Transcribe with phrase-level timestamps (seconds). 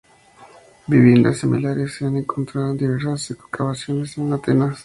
[0.87, 4.79] Viviendas similares se han encontrado en diversas excavaciones en Atenas.